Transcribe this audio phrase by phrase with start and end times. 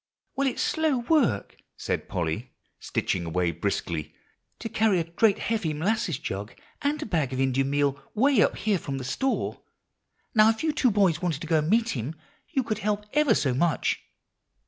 [0.35, 4.15] "Well, it's slow work," said Polly, stitching away briskly,
[4.57, 8.57] "to carry a great heavy molasses jug and a bag of Indian meal way up
[8.57, 9.61] here from the store.
[10.33, 12.15] Now, if you two boys wanted to go and meet him,
[12.49, 14.01] you could help ever so much."